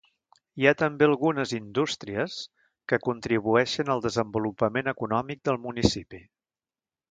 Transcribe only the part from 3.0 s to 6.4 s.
contribueixen al desenvolupament econòmic del municipi.